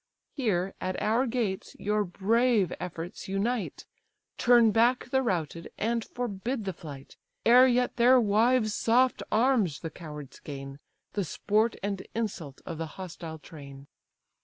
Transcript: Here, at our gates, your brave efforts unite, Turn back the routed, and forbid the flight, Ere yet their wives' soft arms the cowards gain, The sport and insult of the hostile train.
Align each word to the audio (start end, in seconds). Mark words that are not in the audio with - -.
Here, 0.33 0.73
at 0.81 0.99
our 0.99 1.27
gates, 1.27 1.75
your 1.77 2.03
brave 2.03 2.73
efforts 2.79 3.27
unite, 3.27 3.85
Turn 4.39 4.71
back 4.71 5.11
the 5.11 5.21
routed, 5.21 5.71
and 5.77 6.03
forbid 6.03 6.65
the 6.65 6.73
flight, 6.73 7.17
Ere 7.45 7.67
yet 7.67 7.97
their 7.97 8.19
wives' 8.19 8.73
soft 8.73 9.21
arms 9.31 9.81
the 9.81 9.91
cowards 9.91 10.39
gain, 10.39 10.79
The 11.13 11.23
sport 11.23 11.75
and 11.83 12.01
insult 12.15 12.61
of 12.65 12.79
the 12.79 12.87
hostile 12.97 13.37
train. 13.37 13.85